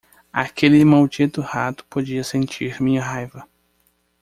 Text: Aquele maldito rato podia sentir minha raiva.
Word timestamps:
Aquele 0.33 0.83
maldito 0.83 1.41
rato 1.41 1.85
podia 1.87 2.23
sentir 2.23 2.81
minha 2.81 3.03
raiva. 3.03 3.47